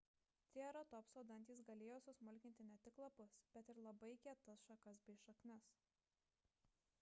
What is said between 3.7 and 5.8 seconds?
ir labai kietas šakas bei šaknis